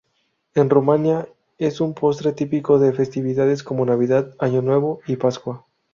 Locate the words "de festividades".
2.79-3.61